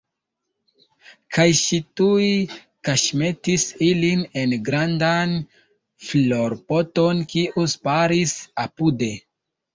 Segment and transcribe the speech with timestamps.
[1.35, 2.29] Kaj ŝi tuj
[2.89, 5.37] kaŝmetis ilin en grandan
[6.09, 8.37] florpoton, kiu staris
[8.67, 9.13] apude.